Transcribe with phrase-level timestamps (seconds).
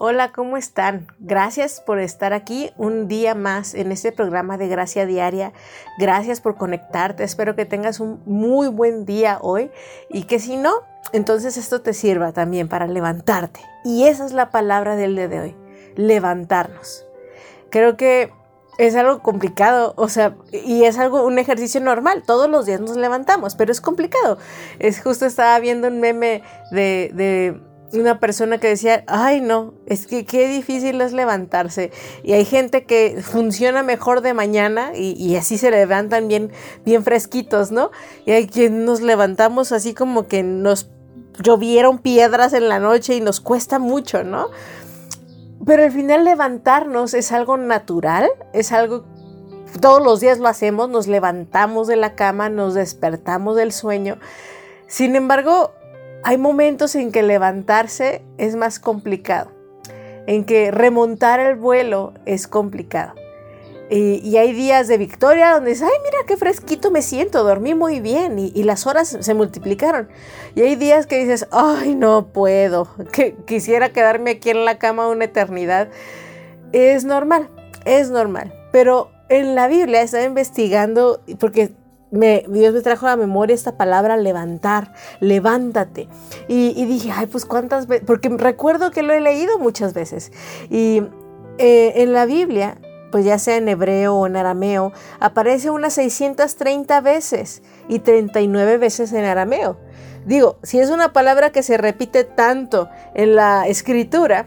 [0.00, 1.08] Hola, ¿cómo están?
[1.18, 5.52] Gracias por estar aquí un día más en este programa de Gracia Diaria.
[5.98, 7.24] Gracias por conectarte.
[7.24, 9.72] Espero que tengas un muy buen día hoy
[10.08, 10.72] y que si no,
[11.12, 13.58] entonces esto te sirva también para levantarte.
[13.84, 15.56] Y esa es la palabra del día de hoy,
[15.96, 17.04] levantarnos.
[17.68, 18.32] Creo que
[18.78, 22.22] es algo complicado, o sea, y es algo, un ejercicio normal.
[22.24, 24.38] Todos los días nos levantamos, pero es complicado.
[24.78, 30.06] Es justo estaba viendo un meme de, de una persona que decía, ay no, es
[30.06, 31.90] que qué difícil es levantarse.
[32.22, 36.50] Y hay gente que funciona mejor de mañana y, así se levantan bien,
[36.84, 37.90] bien fresquitos, ¿no?
[38.26, 40.90] Y hay quien nos levantamos así como que nos
[41.42, 44.48] llovieron piedras en la noche y nos cuesta mucho, ¿no?
[45.64, 49.04] Pero al final levantarnos es algo natural, es algo
[49.80, 54.18] todos los días lo hacemos, nos levantamos de la cama, nos despertamos del sueño.
[54.86, 55.72] Sin embargo,
[56.24, 59.52] hay momentos en que levantarse es más complicado,
[60.26, 63.14] en que remontar el vuelo es complicado.
[63.90, 68.00] Y, hay días de victoria donde dices, ay, mira qué fresquito me siento, dormí muy
[68.00, 70.08] bien y, las horas se multiplicaron.
[70.54, 75.08] Y hay días que dices, ay, no puedo, que quisiera quedarme aquí en la cama
[75.08, 75.88] una eternidad.
[76.72, 77.48] Es normal,
[77.86, 78.52] es normal.
[78.72, 81.72] Pero en la Biblia estaba investigando, porque
[82.10, 86.08] Dios me trajo a la memoria esta palabra levantar, levántate.
[86.48, 90.32] Y, dije, ay, pues cuántas veces, porque recuerdo que lo he leído muchas veces.
[90.70, 91.02] Y
[91.58, 92.78] eh, en la Biblia,
[93.10, 99.12] pues ya sea en hebreo o en arameo, aparece unas 630 veces y 39 veces
[99.12, 99.78] en arameo.
[100.24, 104.46] Digo, si es una palabra que se repite tanto en la escritura,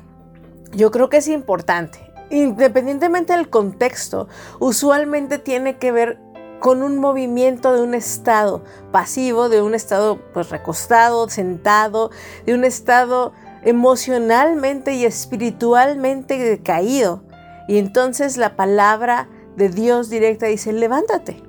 [0.73, 1.99] yo creo que es importante.
[2.29, 4.27] Independientemente del contexto,
[4.59, 6.19] usualmente tiene que ver
[6.61, 12.11] con un movimiento de un estado pasivo, de un estado pues recostado, sentado,
[12.45, 13.33] de un estado
[13.63, 17.23] emocionalmente y espiritualmente decaído.
[17.67, 19.27] Y entonces la palabra
[19.57, 21.41] de Dios directa dice, levántate.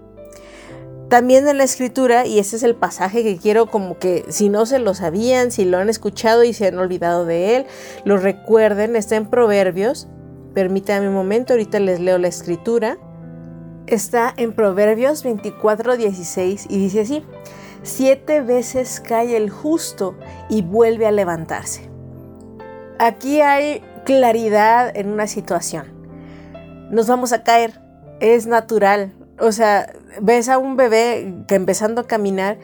[1.10, 4.64] También en la escritura, y ese es el pasaje que quiero como que si no
[4.64, 7.66] se lo sabían, si lo han escuchado y se han olvidado de él,
[8.06, 10.08] lo recuerden, está en Proverbios.
[10.54, 12.96] Permítanme un momento, ahorita les leo la escritura
[13.94, 17.24] está en Proverbios 24, 16 y dice así,
[17.82, 20.16] siete veces cae el justo
[20.48, 21.90] y vuelve a levantarse.
[22.98, 25.86] Aquí hay claridad en una situación.
[26.90, 27.80] Nos vamos a caer,
[28.20, 29.12] es natural.
[29.40, 32.58] O sea, ves a un bebé que empezando a caminar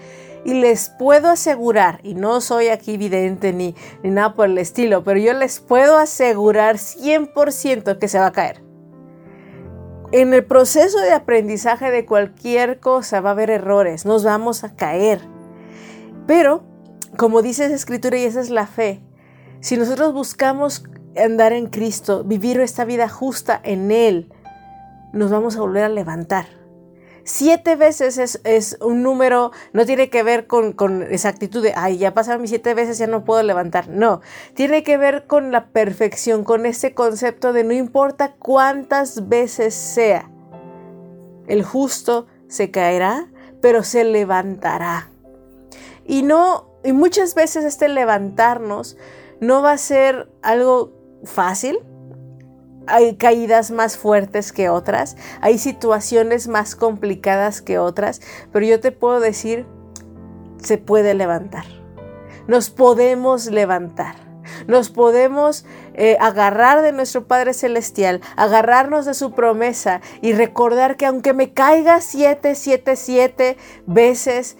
[0.44, 5.02] y les puedo asegurar, y no soy aquí vidente ni, ni nada por el estilo,
[5.02, 8.67] pero yo les puedo asegurar 100% que se va a caer
[10.10, 14.74] en el proceso de aprendizaje de cualquier cosa va a haber errores, nos vamos a
[14.74, 15.20] caer.
[16.26, 16.62] Pero,
[17.16, 19.02] como dice esa escritura y esa es la fe,
[19.60, 20.84] si nosotros buscamos
[21.16, 24.32] andar en Cristo, vivir esta vida justa en Él,
[25.12, 26.57] nos vamos a volver a levantar.
[27.30, 32.14] Siete veces es, un número, no tiene que ver con, con exactitud de, ay, ya
[32.14, 33.86] pasaron mis siete veces, ya no puedo levantar.
[33.86, 34.22] No,
[34.54, 40.30] tiene que ver con la perfección, con ese concepto de no importa cuántas veces sea,
[41.48, 45.10] el justo se caerá, pero se levantará.
[46.06, 48.96] Y no, y muchas veces este levantarnos
[49.38, 51.78] no va a ser algo fácil,
[52.88, 58.20] hay caídas más fuertes que otras, hay situaciones más complicadas que otras,
[58.52, 59.66] pero yo te puedo decir,
[60.62, 61.64] se puede levantar.
[62.46, 64.14] Nos podemos levantar.
[64.66, 71.06] Nos podemos eh, agarrar de nuestro Padre Celestial, agarrarnos de su promesa y recordar que
[71.06, 74.56] aunque me caiga siete, siete, siete veces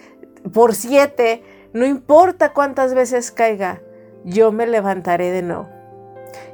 [0.52, 1.42] por siete,
[1.72, 3.80] no importa cuántas veces caiga,
[4.24, 5.68] yo me levantaré de nuevo.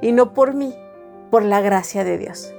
[0.00, 0.74] Y no por mí,
[1.34, 2.54] por la gracia de Dios.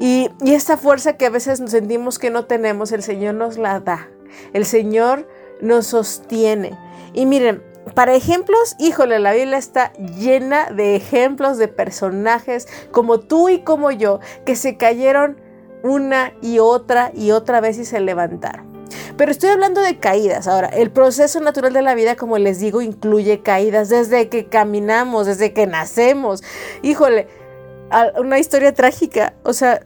[0.00, 3.78] Y, esta fuerza que a veces nos sentimos que no tenemos, el Señor nos la
[3.80, 4.08] da.
[4.54, 5.28] El Señor
[5.60, 6.78] nos sostiene.
[7.12, 7.62] Y miren,
[7.94, 13.90] para ejemplos, híjole, la Biblia está llena de ejemplos de personajes como tú y como
[13.90, 15.38] yo que se cayeron
[15.82, 18.72] una y otra y otra vez y se levantaron.
[19.18, 20.48] Pero estoy hablando de caídas.
[20.48, 25.26] Ahora, el proceso natural de la vida, como les digo, incluye caídas desde que caminamos,
[25.26, 26.42] desde que nacemos.
[26.80, 27.28] Híjole,
[28.18, 29.34] una historia trágica.
[29.42, 29.82] O sea,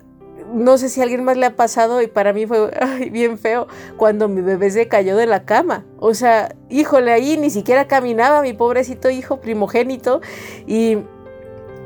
[0.52, 2.70] no sé si a alguien más le ha pasado y para mí fue
[3.10, 3.66] bien feo
[3.96, 5.84] cuando mi bebé se cayó de la cama.
[5.98, 10.20] O sea, híjole, ahí ni siquiera caminaba mi pobrecito hijo primogénito
[10.66, 10.98] y...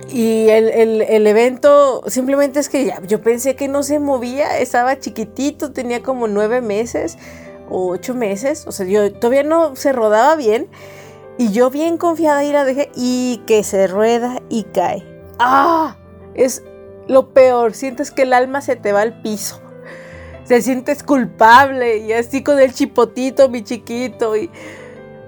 [0.09, 5.73] Y el, evento simplemente es que ya, yo pensé que no se movía, estaba chiquitito,
[5.73, 7.17] tenía como nueve meses
[7.71, 10.69] o ocho meses, o sea, yo todavía no se rodaba bien
[11.39, 15.07] y yo bien confiada ahí la dejé y que se rueda y cae.
[15.39, 15.97] ¡Ah!
[16.35, 16.63] Es
[17.09, 19.61] lo peor, sientes que el alma se te va al piso.
[20.45, 24.35] Se sientes culpable y así con el chipotito, mi chiquito.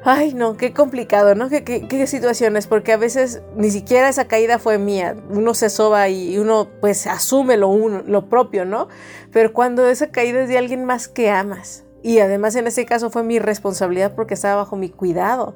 [0.02, 1.48] Ay, no, qué complicado, ¿no?
[1.48, 5.16] ¿Qué, qué, situaciones, porque a veces ni siquiera esa caída fue mía.
[5.30, 8.88] Uno se soba y uno pues asume lo, uno, lo propio, ¿no?
[9.32, 11.84] Pero cuando esa caída es de alguien más que amas.
[12.02, 15.54] Y además en ese caso fue mi responsabilidad porque estaba bajo mi cuidado.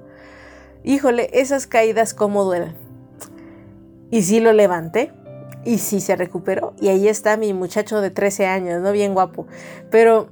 [0.82, 2.74] Híjole, esas caídas cómo duelen.
[4.10, 5.12] Y sí lo levanté,
[5.64, 6.74] y sí se recuperó.
[6.80, 8.92] Y ahí está mi muchacho de 13 años, ¿no?
[8.92, 9.46] Bien guapo.
[9.90, 10.28] Pero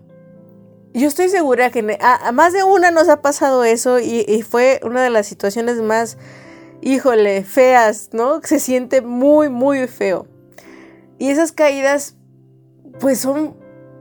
[0.94, 5.02] yo estoy segura que a, más de una nos ha pasado eso y, fue una
[5.02, 6.17] de las situaciones más,
[6.81, 8.40] híjole, feas, ¿no?
[8.43, 10.26] Se siente muy, muy feo.
[11.19, 12.17] Y esas caídas,
[12.99, 13.56] pues son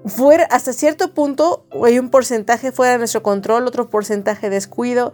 [0.06, 5.12] fuera, hasta cierto punto, hay un porcentaje fuera de nuestro control, otro porcentaje descuido.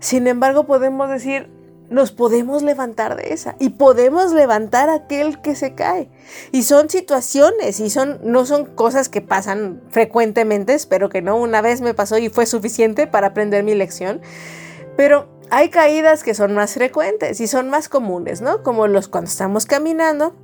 [0.00, 1.48] Sin embargo, podemos decir,
[1.90, 6.10] nos podemos levantar de esa y podemos levantar a aquel que se cae.
[6.52, 11.60] Y son situaciones y son no son cosas que pasan frecuentemente, espero que no, una
[11.60, 14.20] vez me pasó y fue suficiente para aprender mi lección,
[14.96, 18.62] pero hay caídas que son más frecuentes y son más comunes, ¿no?
[18.62, 20.34] Como los cuando estamos caminando,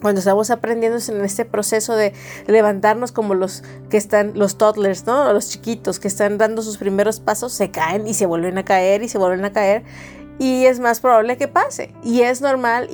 [0.00, 2.12] cuando estamos aprendiendo en este proceso de
[2.46, 5.32] levantarnos como los que están, los toddlers, ¿no?
[5.32, 9.02] Los chiquitos que están dando sus primeros pasos, se caen y se vuelven a caer
[9.02, 9.84] y se vuelven a caer
[10.40, 11.92] y es más probable que pase.
[12.02, 12.88] Y es normal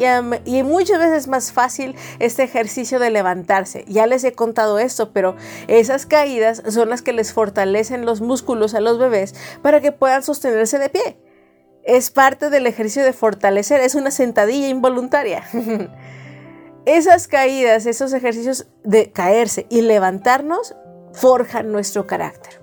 [0.44, 3.84] y, muchas veces es más fácil este ejercicio de levantarse.
[3.86, 5.36] Ya les he contado esto, pero
[5.68, 10.24] esas caídas son las que les fortalecen los músculos a los bebés para que puedan
[10.24, 11.18] sostenerse de pie.
[11.84, 15.44] Es parte del ejercicio de fortalecer, es una sentadilla involuntaria.
[16.84, 20.74] Esas caídas, esos ejercicios de caerse y levantarnos
[21.12, 22.60] forjan nuestro carácter.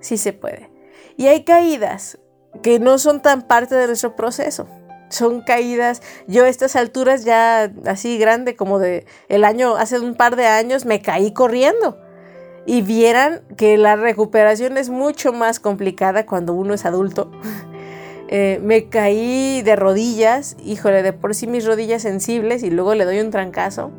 [0.00, 0.70] Sí se puede.
[1.16, 2.18] Y hay caídas
[2.60, 4.66] que no son tan parte de nuestro proceso.
[5.08, 6.02] Son caídas.
[6.26, 10.46] Yo a estas alturas ya así grande como de el año, hace un par de
[10.46, 11.98] años, me caí corriendo.
[12.66, 17.30] Y vieran que la recuperación es mucho más complicada cuando uno es adulto.
[18.34, 23.04] Eh, me caí de rodillas, híjole, de por sí mis rodillas sensibles y luego le
[23.04, 23.90] doy un trancazo.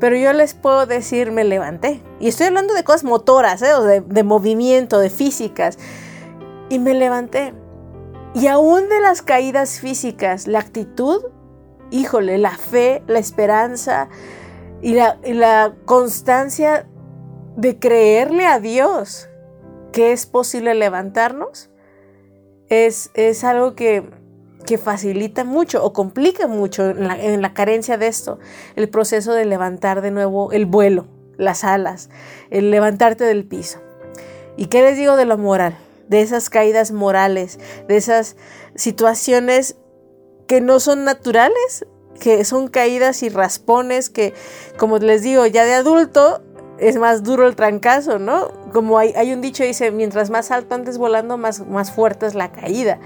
[0.00, 2.02] Pero yo les puedo decir, me levanté.
[2.18, 3.72] Y estoy hablando de cosas motoras, ¿eh?
[3.74, 5.78] o de, de movimiento, de físicas
[6.68, 7.54] y me levanté.
[8.34, 11.22] Y aún de las caídas físicas, la actitud,
[11.90, 14.08] híjole, la fe, la esperanza
[14.82, 16.86] y la, constancia
[17.56, 19.28] de creerle a Dios
[19.92, 21.70] que es posible levantarnos,
[22.68, 24.10] es, es algo que,
[24.66, 28.38] que, facilita mucho o complica mucho en la, en la carencia de esto,
[28.74, 31.06] el proceso de levantar de nuevo el vuelo,
[31.38, 32.10] las alas,
[32.50, 33.80] el levantarte del piso.
[34.58, 35.78] ¿Y qué les digo de lo moral?
[36.08, 37.58] De esas caídas morales,
[37.88, 38.36] de esas
[38.74, 39.76] situaciones
[40.46, 41.86] que no son naturales,
[42.20, 44.34] que son caídas y raspones que,
[44.76, 46.42] como les digo, ya de adulto
[46.78, 48.48] es más duro el trancazo, ¿no?
[48.72, 52.34] Como hay, hay un dicho dice, mientras más alto andes volando, más, más fuerte es
[52.34, 52.98] la caída.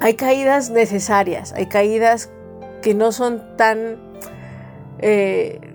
[0.00, 2.30] Hay caídas necesarias, hay caídas
[2.80, 3.98] que no son tan...
[4.98, 5.71] Eh,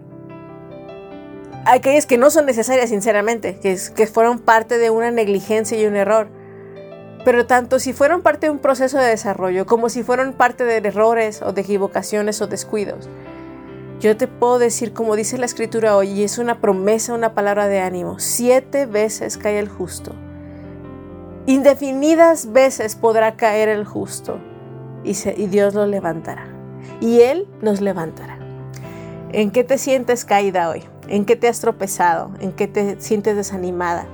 [1.74, 6.28] aquellas que no son necesarias, sinceramente, que, fueron parte de una negligencia y un error.
[7.26, 10.78] Pero tanto si fueron parte de un proceso de desarrollo como si fueron parte de
[10.78, 13.10] errores o de equivocaciones o descuidos,
[14.00, 17.68] yo te puedo decir, como dice la escritura hoy, y es una promesa, una palabra
[17.68, 20.14] de ánimo, siete veces cae el justo.
[21.48, 24.40] Indefinidas veces podrá caer el justo
[25.04, 25.14] y
[25.48, 26.48] Dios lo levantará.
[27.02, 28.38] Y Él nos levantará.
[29.32, 30.84] ¿En qué te sientes caída hoy?
[31.10, 32.32] ¿En qué te has tropezado?
[32.40, 34.06] ¿En qué te sientes desanimada?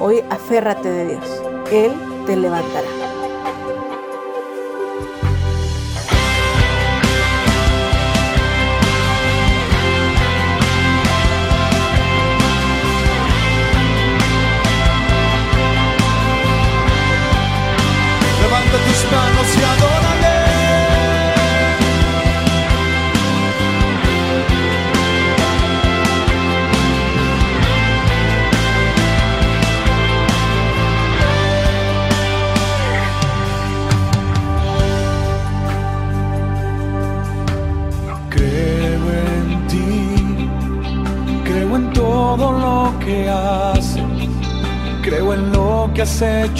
[0.00, 1.42] Hoy aférrate de Dios.
[1.70, 1.92] Él
[2.26, 3.09] te levantará.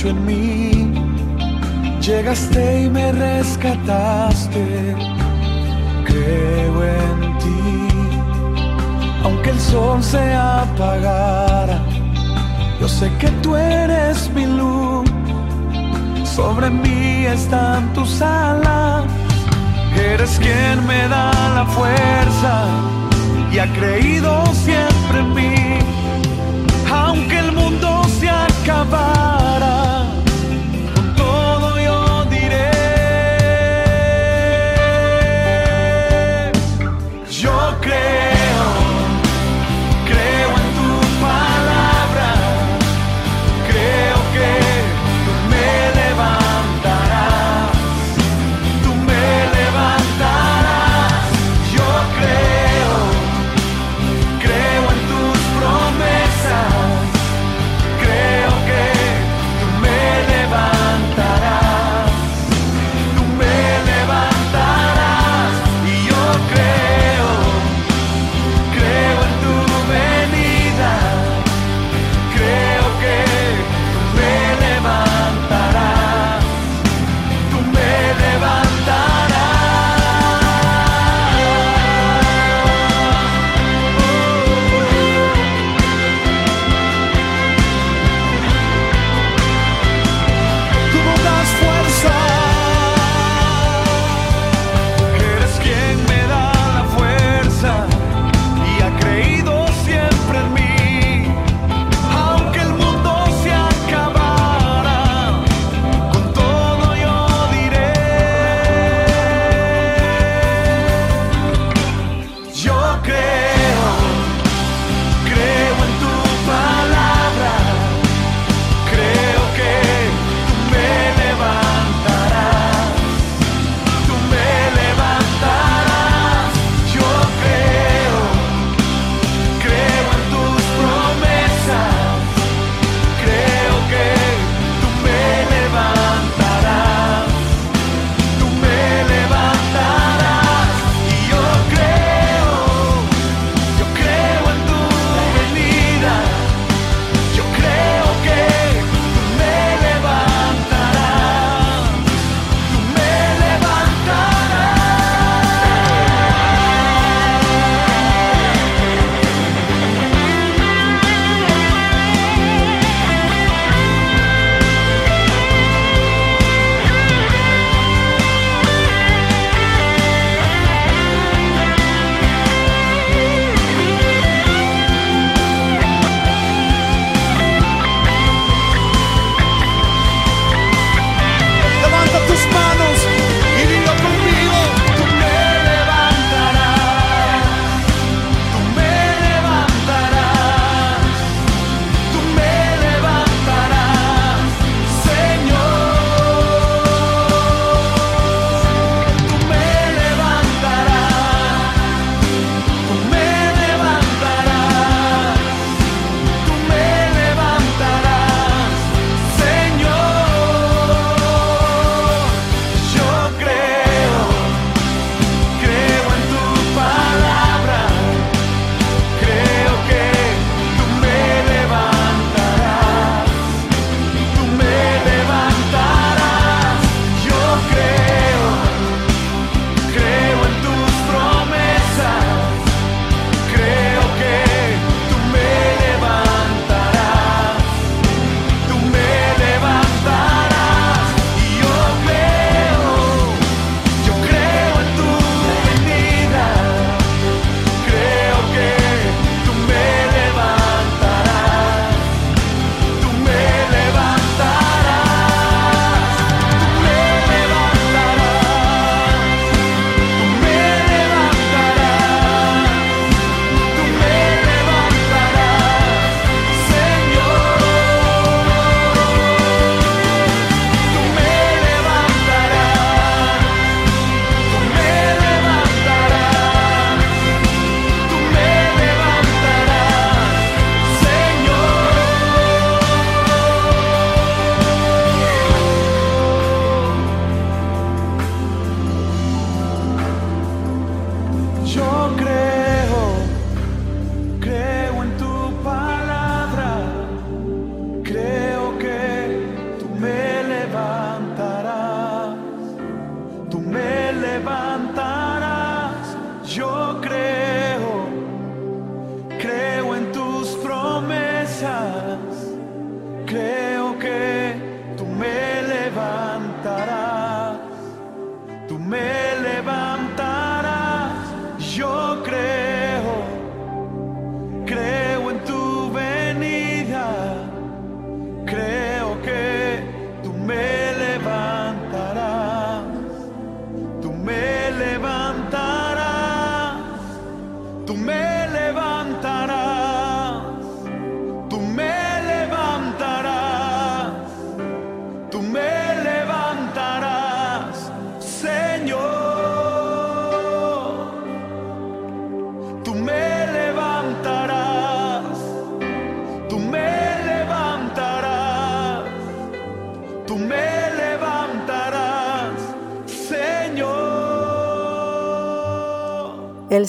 [0.09, 0.93] En mí.
[2.01, 4.97] Llegaste y me rescataste,
[6.05, 7.89] creo en ti.
[9.25, 11.79] Aunque el sol se apagara,
[12.81, 15.09] yo sé que tú eres mi luz.
[16.25, 19.05] Sobre mí están tus alas,
[19.95, 22.65] eres quien me da la fuerza
[23.53, 25.79] y ha creído siempre en mí,
[26.91, 29.40] aunque el mundo se acabara.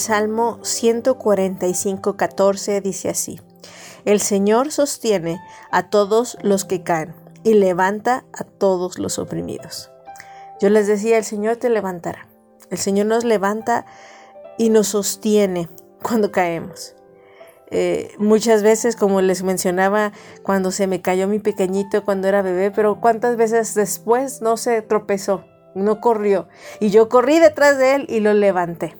[0.01, 3.39] Salmo 145, 14 dice así.
[4.03, 5.39] El Señor sostiene
[5.69, 9.91] a todos los que caen y levanta a todos los oprimidos.
[10.59, 12.27] Yo les decía, el Señor te levantará.
[12.71, 13.85] El Señor nos levanta
[14.57, 15.69] y nos sostiene
[16.01, 16.95] cuando caemos.
[17.69, 22.71] Eh, muchas veces, como les mencionaba, cuando se me cayó mi pequeñito cuando era bebé,
[22.71, 26.47] pero cuántas veces después no se tropezó, no corrió.
[26.79, 28.97] Y yo corrí detrás de él y lo levanté.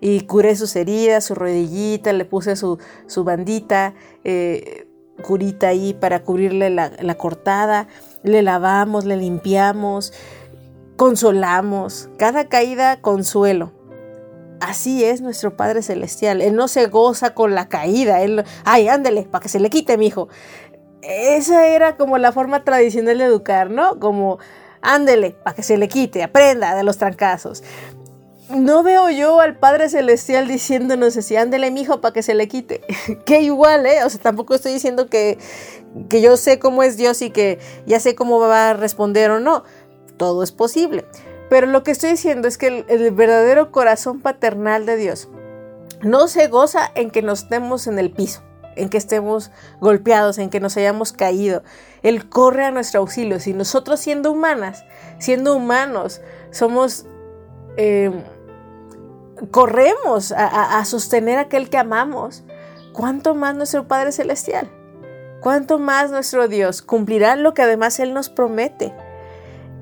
[0.00, 4.88] Y curé sus heridas, su rodillita, le puse su, su bandita, eh,
[5.22, 7.88] curita ahí para cubrirle la, la cortada.
[8.22, 10.12] Le lavamos, le limpiamos,
[10.96, 12.08] consolamos.
[12.16, 13.72] Cada caída, consuelo.
[14.60, 16.42] Así es nuestro Padre Celestial.
[16.42, 18.20] Él no se goza con la caída.
[18.20, 20.28] Él, ay, ándele, para que se le quite, mi hijo.
[21.00, 23.98] Esa era como la forma tradicional de educar, ¿no?
[23.98, 24.38] Como,
[24.82, 27.64] ándele, para que se le quite, aprenda de los trancazos.
[28.50, 32.48] No veo yo al Padre Celestial diciéndonos así, ándele, mi hijo, para que se le
[32.48, 32.80] quite.
[33.24, 34.02] que igual, ¿eh?
[34.04, 35.38] O sea, tampoco estoy diciendo que,
[36.08, 39.38] que yo sé cómo es Dios y que ya sé cómo va a responder o
[39.38, 39.62] no.
[40.16, 41.04] Todo es posible.
[41.48, 45.28] Pero lo que estoy diciendo es que el, el, verdadero corazón paternal de Dios
[46.02, 48.42] no se goza en que nos estemos en el piso,
[48.74, 51.62] en que estemos golpeados, en que nos hayamos caído.
[52.02, 53.38] Él corre a nuestro auxilio.
[53.38, 54.84] Si nosotros siendo humanas,
[55.20, 57.06] siendo humanos, somos...
[57.76, 58.10] Eh,
[59.50, 62.44] corremos a, sostener a aquel que amamos,
[62.92, 64.70] ¿cuánto más nuestro Padre Celestial?
[65.40, 68.92] ¿Cuánto más nuestro Dios cumplirá lo que además Él nos promete?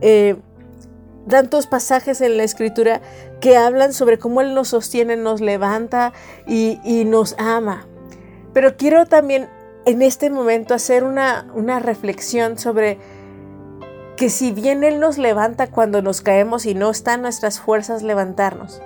[0.01, 0.37] Eh,
[1.29, 3.01] tantos pasajes en la escritura
[3.41, 6.13] que hablan sobre cómo Él nos sostiene, nos levanta
[6.47, 7.87] y, nos ama.
[8.53, 9.49] Pero quiero también
[9.85, 12.99] en este momento hacer una, una, reflexión sobre
[14.17, 18.03] que si bien Él nos levanta cuando nos caemos y no está en nuestras fuerzas
[18.03, 18.81] levantarnos,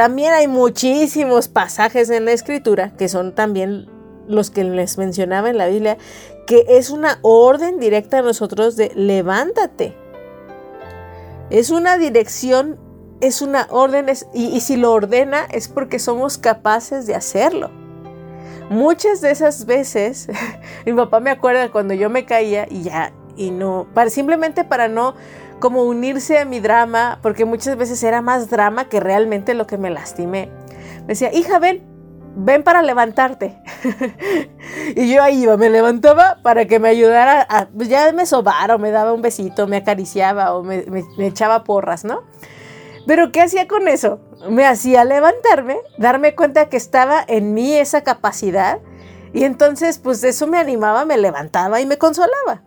[0.00, 3.86] también hay muchísimos pasajes en la escritura que son también
[4.26, 5.98] los que les mencionaba en la Biblia,
[6.46, 9.94] que es una orden directa a nosotros de levántate.
[11.50, 12.78] Es una dirección,
[13.20, 17.70] es una orden, y, y si lo ordena es porque somos capaces de hacerlo.
[18.70, 20.28] Muchas de esas veces,
[20.86, 24.88] mi papá me acuerda cuando yo me caía y ya, y no, para, simplemente para
[24.88, 25.14] no
[25.60, 29.78] como unirse a mi drama, porque muchas veces era más drama que realmente lo que
[29.78, 30.50] me lastimé.
[31.02, 31.82] Me decía, hija, ven,
[32.34, 33.56] ven para levantarte.
[34.96, 38.74] y yo ahí iba, me levantaba para que me ayudara a, pues ya me sobara
[38.74, 42.22] o me daba un besito, me acariciaba o me, me, me echaba porras, ¿no?
[43.06, 44.20] Pero ¿qué hacía con eso?
[44.48, 48.78] Me hacía levantarme, darme cuenta que estaba en mí esa capacidad
[49.32, 52.62] y entonces pues eso me animaba, me levantaba y me consolaba.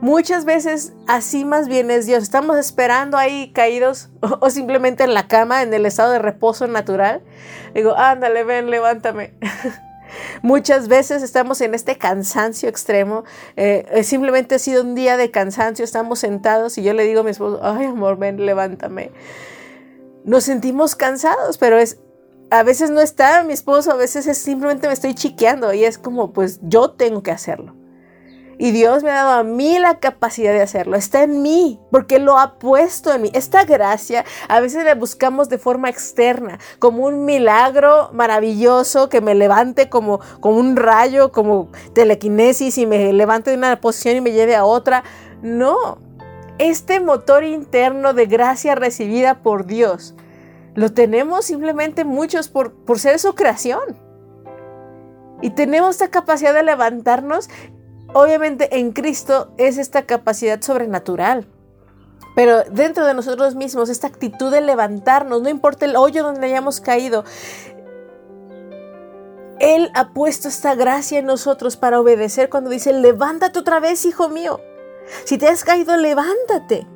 [0.00, 2.22] Muchas veces así más bien es Dios.
[2.22, 7.22] Estamos esperando ahí caídos o, simplemente en la cama, en el estado de reposo natural.
[7.74, 9.34] Digo, ándale, ven, levántame.
[10.42, 13.24] Muchas veces estamos en este cansancio extremo.
[13.56, 15.84] Eh, simplemente ha sido un día de cansancio.
[15.84, 19.10] Estamos sentados y yo le digo a mi esposo, ay amor, ven, levántame.
[20.24, 21.98] Nos sentimos cansados, pero es
[22.50, 25.98] a veces no está mi esposo, a veces es simplemente me estoy chiqueando y es
[25.98, 27.77] como, pues yo tengo que hacerlo.
[28.58, 30.96] Y Dios me ha dado a mí la capacidad de hacerlo.
[30.96, 33.30] Está en mí, porque lo ha puesto en mí.
[33.32, 39.36] Esta gracia a veces la buscamos de forma externa, como un milagro maravilloso que me
[39.36, 44.32] levante como, como un rayo, como telequinesis y me levante de una posición y me
[44.32, 45.04] lleve a otra.
[45.40, 45.98] No,
[46.58, 50.16] este motor interno de gracia recibida por Dios
[50.78, 53.98] lo tenemos simplemente muchos por, por ser su creación.
[55.42, 57.48] Y tenemos esta capacidad de levantarnos
[58.14, 61.46] Obviamente en Cristo es esta capacidad sobrenatural.
[62.34, 66.80] Pero dentro de nosotros mismos, esta actitud de levantarnos, no importa el hoyo donde hayamos
[66.80, 67.24] caído,
[69.58, 74.28] Él ha puesto esta gracia en nosotros para obedecer cuando dice, levántate otra vez, hijo
[74.28, 74.60] mío.
[75.24, 76.86] Si te has caído, levántate.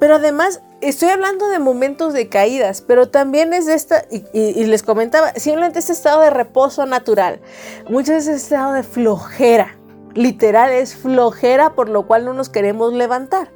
[0.00, 4.82] Pero además, estoy hablando de momentos de caídas, pero también es de esta, y, les
[4.82, 7.40] comentaba, simplemente este estado de reposo natural.
[7.88, 9.76] Muchas veces este estado de flojera.
[10.14, 13.50] Literal es flojera por lo cual no nos queremos levantar.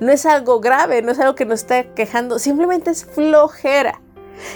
[0.00, 4.00] No es algo grave, no es algo que nos está quejando, simplemente es flojera.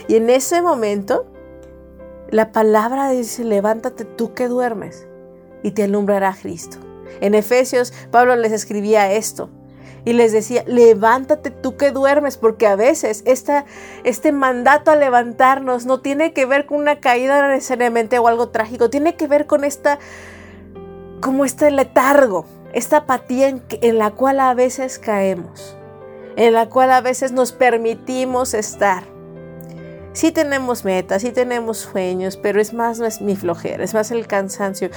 [0.09, 1.27] Y en ese momento,
[2.31, 5.07] la palabra dice, levántate tú que duermes
[5.63, 6.79] y te alumbrará Cristo.
[7.21, 9.51] En Efesios, Pablo les escribía esto
[10.05, 13.65] y les decía, levántate tú que duermes, porque a veces esta,
[14.05, 18.89] este mandato a levantarnos no tiene que ver con una caída necesariamente o algo trágico,
[18.89, 19.99] tiene que ver con esta,
[21.21, 25.77] como este letargo, esta apatía en, la cual a veces caemos,
[26.37, 29.05] en la cual a veces nos permitimos estar.
[30.13, 34.11] Sí tenemos metas, sí tenemos sueños, pero es más no es mi flojera, es más
[34.11, 34.91] el cansancio.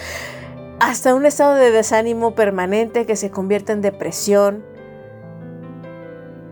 [0.80, 4.64] Hasta un estado de desánimo permanente que se convierte en depresión.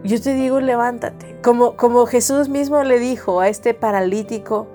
[0.03, 1.39] Yo te digo, levántate.
[1.41, 4.67] Como, como Jesús mismo le dijo a este paralítico,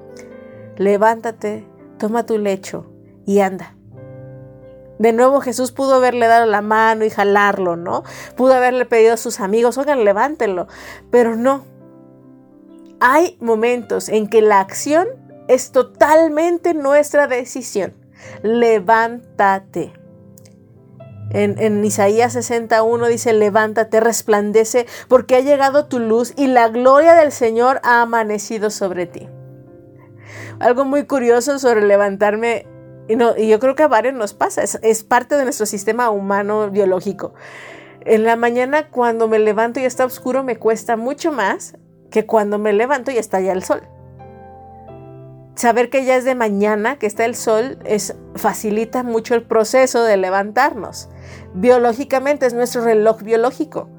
[0.77, 1.67] levántate,
[1.99, 2.87] toma tu lecho
[3.27, 3.77] y anda.
[5.03, 8.05] De nuevo Jesús pudo haberle dado la mano y jalarlo, ¿no?
[8.37, 10.69] Pudo haberle pedido a sus amigos, oigan, levántenlo,
[11.11, 11.65] pero no.
[13.01, 15.09] Hay momentos en que la acción
[15.49, 17.95] es totalmente nuestra decisión.
[18.45, 19.93] Levántate.
[21.31, 27.15] En, en, Isaías 61 dice, levántate, resplandece, porque ha llegado tu luz y la gloria
[27.15, 29.29] del Señor ha amanecido sobre ti.
[30.61, 32.69] Algo muy curioso sobre levantarme
[33.13, 36.71] y, no, yo creo que a varios nos pasa, es, parte de nuestro sistema humano
[36.71, 37.35] biológico.
[38.05, 41.77] En la mañana cuando me levanto y está oscuro me cuesta mucho más
[42.11, 43.83] que cuando me levanto y está ya el sol.
[45.55, 50.03] Saber que ya es de mañana, que está el sol, es, facilita mucho el proceso
[50.03, 51.11] de levantarnos.
[51.53, 53.91] Biológicamente es nuestro reloj biológico.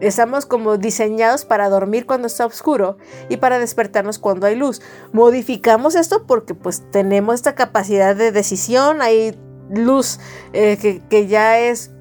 [0.00, 2.96] Estamos como diseñados para dormir cuando está oscuro
[3.28, 4.80] y para despertarnos cuando hay luz.
[5.12, 9.38] Modificamos esto porque pues tenemos esta capacidad de decisión, hay
[9.70, 10.18] luz
[10.52, 11.92] eh, que, ya es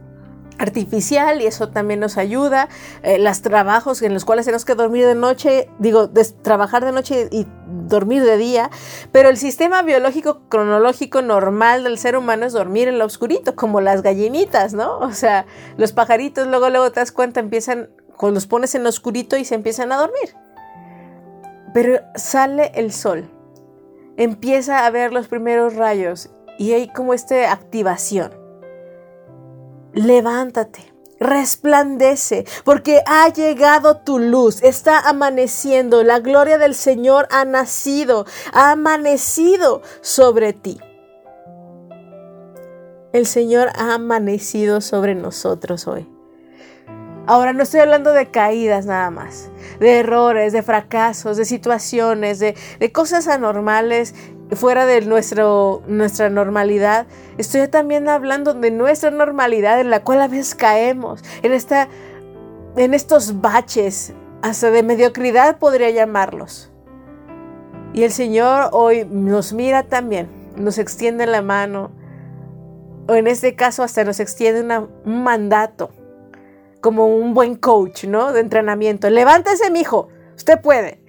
[0.59, 2.69] artificial y eso también nos ayuda.
[3.01, 6.09] Eh, los trabajos en los cuales tenemos que dormir de noche, digo,
[6.43, 7.47] trabajar de noche y
[7.87, 8.69] dormir de día,
[9.11, 13.81] pero el sistema biológico cronológico normal del ser humano es dormir en lo oscurito, como
[13.81, 14.99] las gallinitas, ¿no?
[14.99, 15.45] O sea,
[15.77, 19.45] los pajaritos luego, luego te das cuenta, empiezan, cuando los pones en lo oscurito y
[19.45, 20.35] se empiezan a dormir.
[21.73, 23.31] Pero sale el sol,
[24.17, 28.38] empieza a ver los primeros rayos y hay como esta activación.
[29.93, 38.25] Levántate, resplandece, porque ha llegado tu luz, está amaneciendo, la gloria del Señor ha nacido,
[38.53, 40.79] ha amanecido sobre ti.
[43.11, 46.07] El Señor ha amanecido sobre nosotros hoy.
[47.25, 52.55] Ahora no estoy hablando de caídas nada más, de errores, de fracasos, de situaciones, de,
[52.79, 54.15] de cosas anormales
[54.55, 57.07] fuera de nuestro, nuestra normalidad.
[57.37, 61.87] Estoy también hablando de nuestra normalidad en la cual a veces caemos, en, esta,
[62.75, 66.71] en estos baches, hasta de mediocridad podría llamarlos.
[67.93, 71.91] Y el Señor hoy nos mira también, nos extiende la mano,
[73.07, 75.89] o en este caso hasta nos extiende un mandato,
[76.81, 78.31] como un buen coach, ¿no?
[78.31, 79.09] De entrenamiento.
[79.09, 80.09] Levántese, mijo,
[80.39, 80.99] usted puede.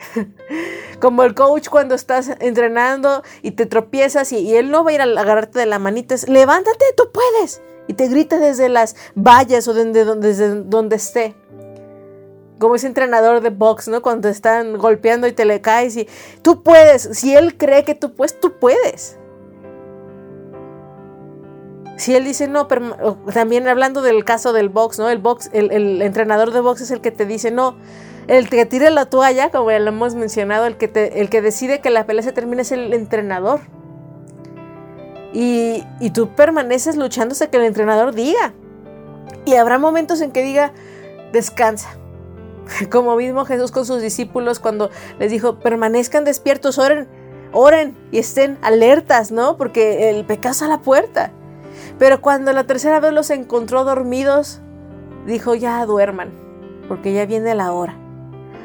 [1.00, 5.00] Como el coach cuando estás entrenando y te tropiezas y, él no va a ir
[5.00, 7.62] a agarrarte de la manita, es, levántate, tú puedes.
[7.86, 11.34] Y te grita desde las vallas o desde, desde donde esté.
[12.58, 14.02] Como ese entrenador de box, ¿no?
[14.02, 16.08] Cuando te están golpeando y te le caes y
[16.42, 17.02] tú puedes.
[17.12, 19.16] Si él cree que tú puedes, tú puedes.
[21.96, 25.08] Si él dice no, pero también hablando del caso del box, ¿no?
[25.08, 27.76] El box, el, el entrenador de box es el que te dice no,
[28.30, 31.80] el que tire la toalla, como ya lo hemos mencionado, el que, el que decide
[31.80, 33.58] que la pelea se termine es el entrenador.
[35.32, 38.54] Y, y tú permaneces luchando hasta que el entrenador diga.
[39.44, 40.72] Y habrá momentos en que diga,
[41.32, 41.88] descansa.
[42.90, 47.08] Como mismo Jesús con sus discípulos cuando les dijo, permanezcan despiertos, oren,
[47.52, 49.56] oren y estén alertas, ¿no?
[49.56, 51.32] Porque el pecado está a la puerta.
[51.98, 54.60] Pero cuando la tercera vez los encontró dormidos,
[55.26, 56.30] dijo, ya duerman,
[56.86, 57.96] porque ya viene la hora.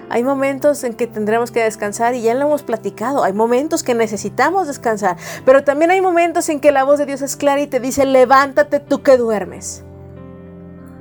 [0.10, 3.24] Hay momentos en que tendremos que descansar y ya lo hemos platicado.
[3.24, 7.22] Hay momentos que necesitamos descansar, pero también hay momentos en que la voz de Dios
[7.22, 9.84] es clara y te dice, levántate tú que duermes.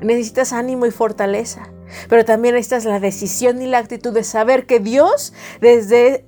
[0.00, 1.72] necesitas ánimo y fortaleza,
[2.08, 6.26] pero también necesitas la decisión y la actitud de saber que Dios desde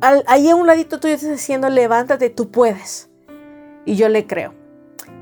[0.00, 3.10] ahí a un ladito tú estás diciendo, levántate, tú puedes.
[3.84, 4.54] Y yo le creo.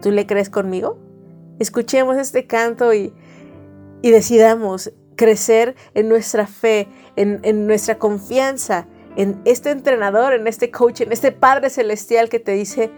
[0.01, 0.99] ¿Tú le crees conmigo?
[1.59, 3.15] Escuchemos este canto y,
[4.03, 10.71] y decidamos crecer en nuestra fe, en, en nuestra confianza, en este entrenador, en este
[10.71, 12.91] coach, en este Padre Celestial que te dice,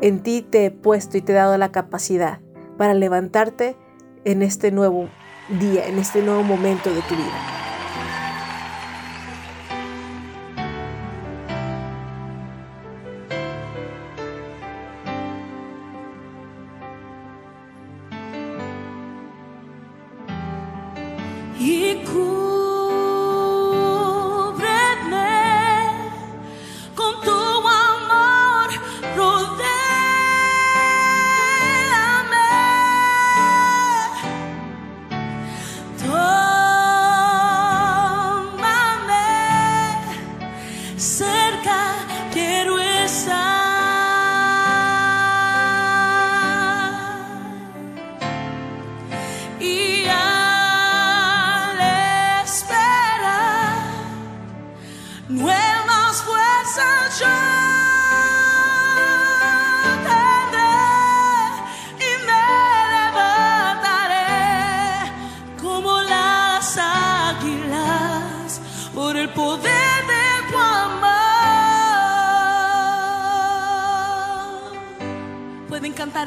[0.00, 2.40] en ti te he puesto y te he dado la capacidad
[2.76, 3.76] para levantarte
[4.24, 5.08] en este nuevo
[5.60, 7.61] día, en este nuevo momento de tu vida.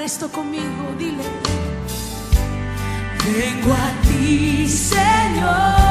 [0.01, 1.23] Esto conmigo, dile.
[3.23, 5.84] Vengo a ti, Señor,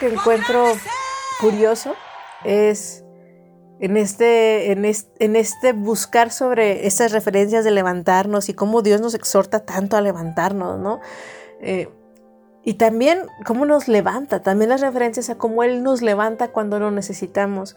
[0.00, 0.74] Que encuentro
[1.40, 1.94] curioso
[2.44, 3.04] es
[3.80, 9.64] en este, en este, buscar sobre estas referencias de levantarnos y cómo Dios nos exhorta
[9.64, 11.00] tanto a levantarnos, ¿no?
[11.60, 11.88] Eh,
[12.64, 16.90] y también cómo nos levanta, también las referencias a cómo Él nos levanta cuando lo
[16.90, 17.76] necesitamos.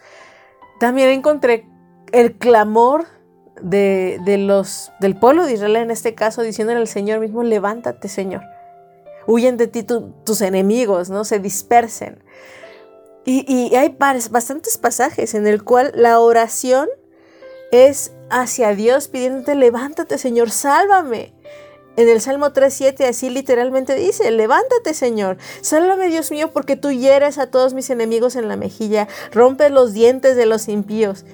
[0.80, 1.66] También encontré
[2.12, 3.06] el clamor
[3.62, 8.42] de, los, del pueblo de Israel en este caso, diciéndole al Señor mismo, levántate Señor.
[9.26, 11.24] Huyen de ti tus enemigos, ¿no?
[11.24, 12.22] Se dispersen.
[13.24, 16.88] Y, hay bastantes pasajes en el cual la oración
[17.70, 21.34] es hacia Dios pidiéndote, levántate Señor, sálvame.
[21.96, 27.36] En el Salmo 3.7 así literalmente dice, levántate Señor, sálvame Dios mío porque tú hieres
[27.38, 31.24] a todos mis enemigos en la mejilla, rompes los dientes de los impíos.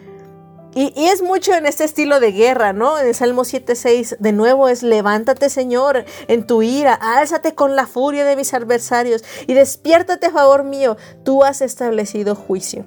[0.76, 2.98] Y, es mucho en este estilo de guerra, ¿no?
[2.98, 7.86] En el Salmo 7.6 de nuevo es levántate Señor en tu ira, álzate con la
[7.86, 12.84] furia de mis adversarios y despiértate a favor mío, tú has establecido juicio.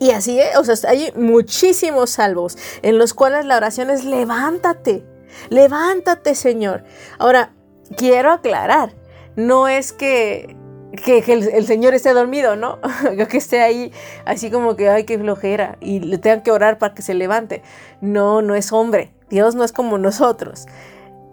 [0.00, 5.06] Y así es, o sea, hay muchísimos salvos en los cuales la oración es levántate,
[5.48, 6.82] levántate Señor.
[7.20, 7.54] Ahora,
[7.96, 8.96] quiero aclarar,
[9.36, 10.55] no es que
[10.96, 12.78] que, el, Señor esté dormido, ¿no?
[13.28, 13.92] que esté ahí
[14.24, 17.62] así como que, ay, qué flojera, y le tengan que orar para que se levante.
[18.00, 19.12] No, no es hombre.
[19.28, 20.66] Dios no es como nosotros.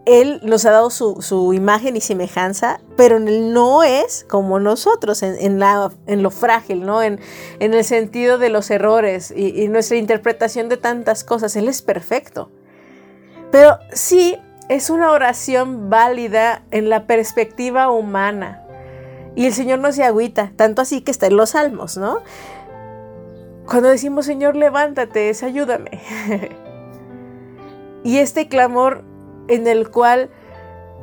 [0.06, 5.60] Él nos ha dado su, imagen y semejanza, pero Él no es como nosotros, en,
[5.60, 7.02] lo frágil, ¿no?
[7.02, 7.20] En,
[7.60, 11.56] el sentido de los errores y nuestra interpretación de tantas cosas.
[11.56, 12.52] Él es perfecto.
[13.52, 14.38] Pero sí
[14.68, 18.63] es una oración válida en la perspectiva humana
[19.36, 22.20] y el Señor no se agüita, tanto así que está en los salmos, ¿no?
[23.66, 26.02] Cuando decimos, Señor, levántate, ayúdame.
[28.04, 29.04] y este clamor
[29.48, 30.30] en el cual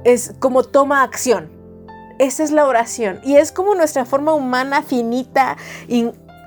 [0.04, 1.50] es como toma acción.
[2.18, 3.20] Esa es la oración.
[3.24, 5.56] Y es como nuestra forma humana finita,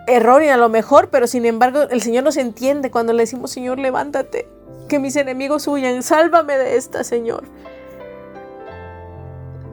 [0.08, 3.80] errónea a lo mejor, pero sin embargo el Señor nos entiende cuando le decimos, Señor,
[3.80, 4.48] levántate,
[4.88, 7.44] que mis enemigos huyan, sálvame de esta, Señor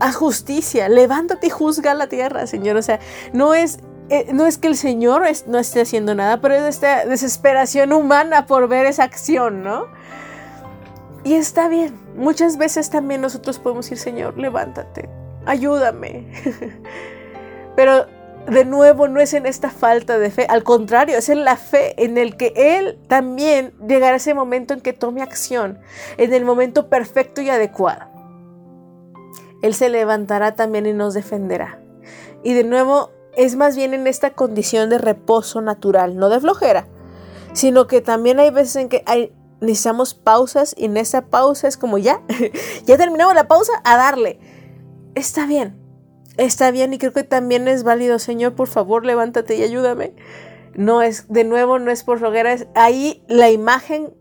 [0.00, 2.76] haz justicia, levántate y juzga la tierra, Señor.
[2.76, 2.98] O sea,
[3.32, 3.78] no es,
[4.08, 8.46] eh, no es que el Señor no esté haciendo nada, pero es esta desesperación humana
[8.46, 9.86] por ver esa acción, ¿no?
[11.22, 12.00] Y está bien.
[12.16, 15.08] Muchas veces también nosotros podemos decir, Señor, levántate,
[15.46, 16.26] ayúdame.
[17.76, 18.06] pero
[18.48, 22.02] de nuevo no es en esta falta de fe, al contrario, es en la fe
[22.02, 25.78] en el que Él también llegará ese momento en que tome acción,
[26.16, 28.09] en el momento perfecto y adecuado.
[29.62, 31.80] Él se levantará también y nos defenderá.
[32.42, 36.88] Y de nuevo, es más bien en esta condición de reposo natural, no de flojera,
[37.52, 41.76] sino que también hay veces en que hay, necesitamos pausas y en esa pausa es
[41.76, 42.22] como ya,
[42.86, 44.38] ya terminamos la pausa, a darle.
[45.14, 45.76] Está bien,
[46.36, 50.14] está bien y creo que también es válido, Señor, por favor, levántate y ayúdame.
[50.74, 54.14] No es, de nuevo, no es por flojera, es ahí la imagen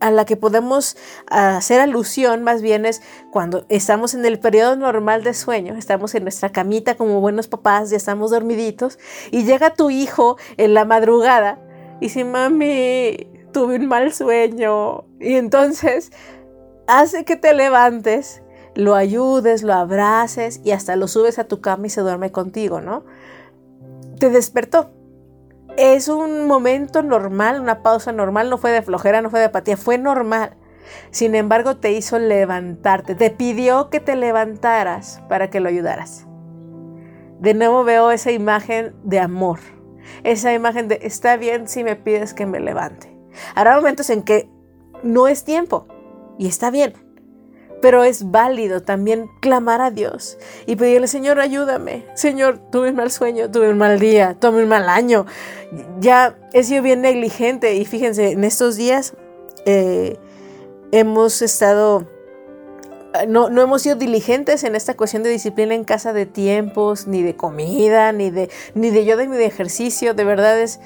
[0.00, 0.96] a la que podemos
[1.30, 6.24] hacer alusión más bien es cuando estamos en el periodo normal de sueño, estamos en
[6.24, 8.98] nuestra camita como buenos papás, ya estamos dormiditos,
[9.30, 11.60] y llega tu hijo en la madrugada
[12.00, 15.04] y dice, mami, tuve un mal sueño.
[15.20, 16.10] Y entonces
[16.86, 18.42] hace que te levantes,
[18.74, 22.80] lo ayudes, lo abraces y hasta lo subes a tu cama y se duerme contigo,
[22.80, 23.04] ¿no?
[24.18, 24.90] Te despertó
[25.80, 29.78] es un momento normal, una pausa normal, no fue de flojera, no fue de apatía,
[29.78, 30.56] fue normal.
[31.10, 36.26] Sin embargo, te hizo levantarte, te pidió que te levantaras para que lo ayudaras.
[37.38, 39.60] De nuevo veo esa imagen de amor,
[40.22, 43.16] esa imagen de está bien si me pides que me levante.
[43.54, 44.50] Habrá momentos en que
[45.02, 45.86] no es tiempo
[46.38, 46.92] y está bien,
[47.80, 52.06] pero es válido también clamar a Dios y pedirle, Señor, ayúdame.
[52.14, 55.26] Señor, tuve un mal sueño, tuve un mal día, tuve un mal año.
[55.98, 59.14] Ya he sido bien negligente y fíjense, en estos días
[59.64, 60.16] eh,
[60.92, 62.06] hemos estado...
[63.26, 67.24] No, no, hemos sido diligentes en esta cuestión de disciplina en casa de tiempos, ni
[67.24, 70.14] de comida, ni de, ni de yoga, ni de ejercicio.
[70.14, 70.78] De verdad es,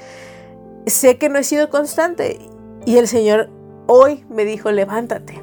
[0.87, 2.39] sé que no he sido constante.
[2.83, 3.51] Y el Señor
[3.85, 5.39] hoy me dijo, levántate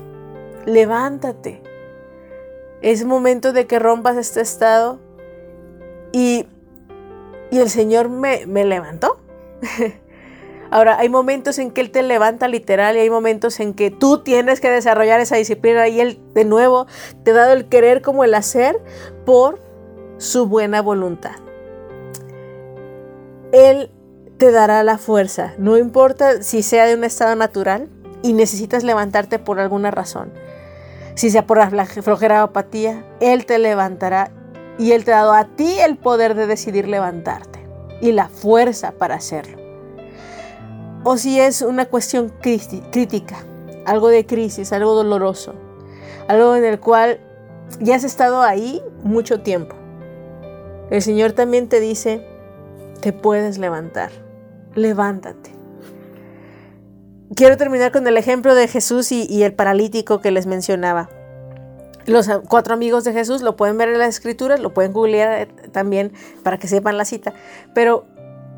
[0.67, 1.63] levántate.
[2.81, 4.99] Es momento de que rompas este estado.
[6.13, 6.47] Y,
[7.51, 9.19] y el Señor me, me levantó.
[10.71, 14.23] Ahora, hay momentos en que Él te levanta literal y hay momentos en que tú
[14.23, 16.87] tienes que desarrollar esa disciplina y Él de nuevo
[17.25, 18.81] te ha dado el querer como el hacer
[19.27, 19.61] por
[20.17, 21.37] su buena voluntad.
[23.53, 23.91] Él
[24.39, 27.91] te dará la fuerza, no importa si sea de un estado natural
[28.23, 30.33] y necesitas levantarte por alguna razón
[31.15, 34.31] si sea por la flojera apatía, Él te levantará
[34.79, 37.61] Y Él te ha dado a ti el poder de decidir levantarte
[38.01, 39.59] y la fuerza para hacerlo.
[41.05, 43.45] O si es una cuestión crítica,
[43.87, 45.55] algo de crisis, algo doloroso,
[46.27, 47.21] algo en el cual
[47.81, 49.77] ya has estado ahí mucho tiempo.
[50.91, 52.27] El Señor también te dice,
[53.01, 54.11] te puedes levantar,
[54.75, 55.51] levántate.
[57.35, 61.09] Quiero terminar con el ejemplo de Jesús y, el paralítico que les mencionaba.
[62.05, 65.47] Los cuatro amigos de Jesús lo pueden ver en las escrituras, lo pueden googlear eh,
[65.71, 66.13] también
[66.43, 67.33] para que sepan la cita,
[67.75, 68.07] pero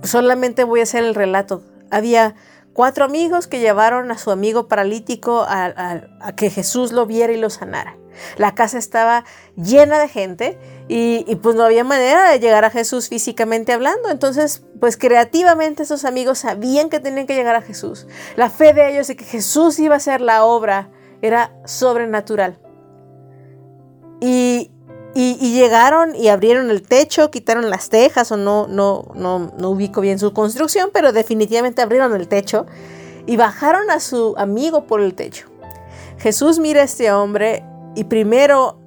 [0.03, 1.63] solamente voy a hacer el relato.
[1.91, 2.35] Había
[2.75, 6.03] cuatro amigos que llevaron a su amigo paralítico a,
[6.37, 7.97] que Jesús lo viera y lo sanara.
[8.37, 9.25] La casa estaba
[9.57, 10.59] llena de gente
[10.89, 14.11] y, y, pues no había manera de llegar a Jesús físicamente hablando.
[14.11, 18.07] Entonces, pues creativamente esos amigos sabían que tenían que llegar a Jesús.
[18.37, 20.91] La fe de ellos de que Jesús iba a hacer la obra
[21.23, 22.61] era sobrenatural.
[24.21, 24.74] Y,
[25.15, 30.01] y, llegaron y abrieron el techo, quitaron las tejas o no, no, no, no ubico
[30.01, 32.67] bien su construcción, pero definitivamente abrieron el techo
[33.27, 35.47] y bajaron a su amigo por el techo.
[36.19, 38.81] Jesús mira a este hombre y primero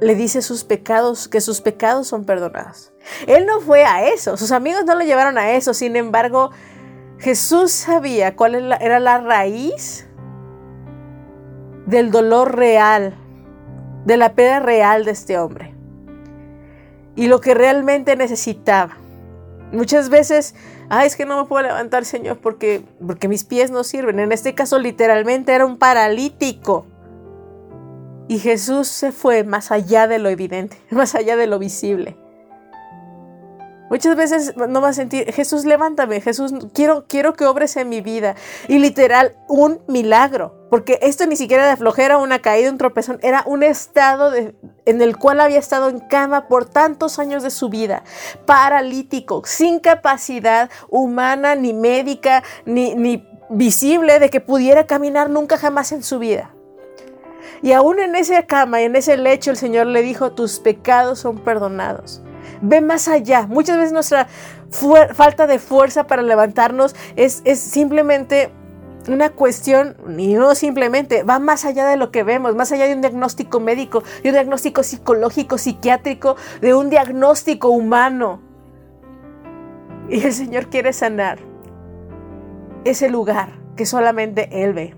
[0.00, 2.92] le dice sus pecados, que sus pecados son perdonados.
[3.26, 6.50] Él no fue a eso, sus amigos no lo llevaron a eso, sin embargo,
[7.18, 10.06] Jesús sabía cuál era la raíz
[11.86, 13.16] del dolor real
[14.04, 15.74] de la pena real de este hombre
[17.14, 18.96] y lo que realmente necesitaba.
[19.72, 20.54] Muchas veces,
[20.88, 24.18] ay, es que no me puedo levantar, Señor, porque, porque mis pies no sirven.
[24.18, 26.86] En este caso, literalmente era un paralítico.
[28.28, 32.16] Y Jesús se fue más allá de lo evidente, más allá de lo visible.
[33.92, 38.00] Muchas veces no va a sentir, Jesús, levántame, Jesús, quiero, quiero que obres en mi
[38.00, 38.36] vida.
[38.66, 40.66] Y literal, un milagro.
[40.70, 45.18] Porque esto ni siquiera de flojera, una caída, un tropezón, era un estado en el
[45.18, 48.02] cual había estado en cama por tantos años de su vida,
[48.46, 55.92] paralítico, sin capacidad humana, ni médica, ni, ni visible de que pudiera caminar nunca jamás
[55.92, 56.54] en su vida.
[57.60, 61.18] Y aún en esa cama y en ese lecho el Señor le dijo, tus pecados
[61.18, 62.22] son perdonados
[62.60, 63.46] ve más allá.
[63.46, 64.28] Muchas veces nuestra
[65.14, 68.50] falta de fuerza para levantarnos es, es simplemente
[69.08, 72.94] una cuestión, y no simplemente, va más allá de lo que vemos, más allá de
[72.94, 78.40] un diagnóstico médico, de un diagnóstico psicológico, psiquiátrico, de un diagnóstico humano.
[80.08, 81.40] Y el Señor quiere sanar
[82.84, 84.96] ese lugar que solamente Él ve.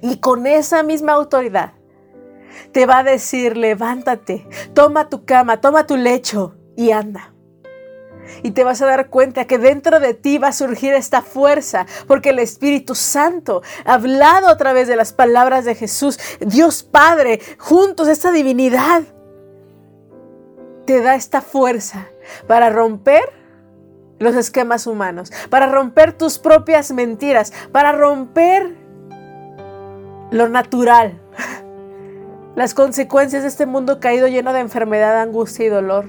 [0.00, 1.72] Y con esa misma autoridad
[2.72, 7.32] te va a decir, levántate, toma tu cama, toma tu lecho y anda.
[8.42, 11.86] Y te vas a dar cuenta que dentro de ti va a surgir esta fuerza,
[12.06, 18.08] porque el Espíritu Santo, hablado a través de las palabras de Jesús, Dios Padre, juntos,
[18.08, 19.02] esta divinidad,
[20.86, 22.08] te da esta fuerza
[22.46, 23.22] para romper
[24.18, 28.76] los esquemas humanos, para romper tus propias mentiras, para romper
[30.30, 31.20] lo natural,
[32.54, 36.06] las consecuencias de este mundo caído lleno de enfermedad, angustia y dolor.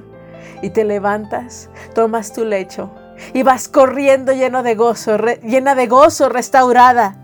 [0.62, 2.92] Y te levantas, tomas tu lecho
[3.34, 7.16] y vas corriendo lleno de gozo, llena de gozo, restaurada,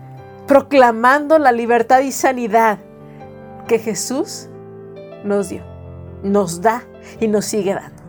[0.46, 2.78] proclamando la libertad y sanidad
[3.66, 4.48] que Jesús
[5.24, 5.62] nos dio,
[6.22, 6.82] nos da
[7.20, 7.99] y nos sigue dando.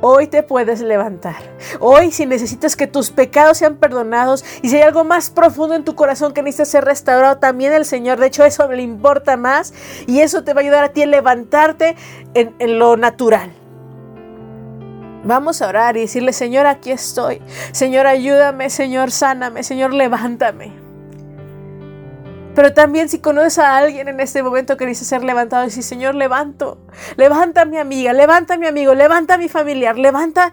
[0.00, 1.36] Hoy te puedes levantar.
[1.78, 5.84] Hoy si necesitas que tus pecados sean perdonados y si hay algo más profundo en
[5.84, 8.18] tu corazón que necesita ser restaurado, también el Señor.
[8.18, 9.72] De hecho, eso le importa más
[10.06, 11.96] y eso te va a ayudar a ti a levantarte
[12.34, 13.52] en, en lo natural.
[15.22, 17.42] Vamos a orar y decirle, Señor, aquí estoy.
[17.72, 18.70] Señor, ayúdame.
[18.70, 19.62] Señor, sáname.
[19.62, 20.79] Señor, levántame.
[22.54, 26.14] Pero también si conoces a alguien en este momento que dice ser levantado, y Señor,
[26.14, 26.78] levanto,
[27.16, 30.52] levanta a mi amiga, levanta a mi amigo, levanta a mi familiar, levanta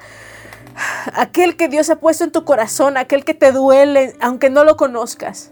[1.13, 4.77] aquel que Dios ha puesto en tu corazón, aquel que te duele, aunque no lo
[4.77, 5.51] conozcas.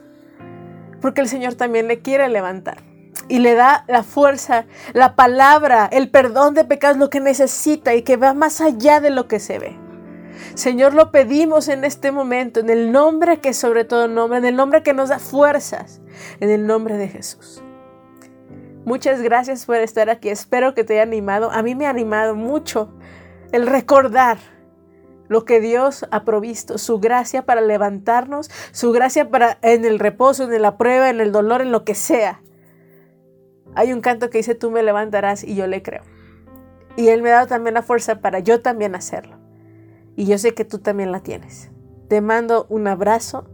[1.02, 2.78] Porque el Señor también le quiere levantar
[3.28, 8.04] y le da la fuerza, la palabra, el perdón de pecados, lo que necesita y
[8.04, 9.85] que va más allá de lo que se ve.
[10.54, 14.56] Señor, lo pedimos en este momento, en el nombre que sobre todo nombre, en el
[14.56, 16.02] nombre que nos da fuerzas,
[16.40, 17.62] en el nombre de Jesús.
[18.86, 20.30] Muchas gracias por estar aquí.
[20.30, 21.50] Espero que te haya animado.
[21.52, 22.94] A mí me ha animado mucho
[23.52, 24.38] el recordar
[25.28, 30.52] lo que Dios ha provisto, su gracia para levantarnos, su gracia para en el reposo,
[30.52, 32.42] en la prueba, en el dolor, en lo que sea.
[33.74, 36.04] Hay un canto que dice, tú me levantarás y yo le creo.
[36.96, 39.45] Y Él me ha dado también la fuerza para yo también hacerlo.
[40.16, 41.70] Y yo sé que tú también la tienes.
[42.08, 43.48] Te mando un abrazo,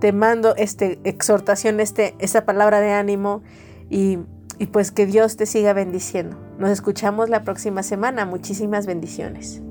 [0.00, 3.42] te mando esta exhortación, este, esta palabra de ánimo
[3.90, 4.18] y
[4.58, 6.38] Y pues que Dios te siga bendiciendo.
[6.58, 8.24] Nos escuchamos la próxima semana.
[8.24, 9.62] Muchísimas bendiciones.